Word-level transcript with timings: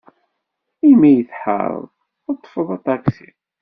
Imi 0.89 1.07
ay 1.11 1.19
tḥared, 1.29 1.85
teḍḍfed 2.25 2.69
aṭaksi. 2.77 3.29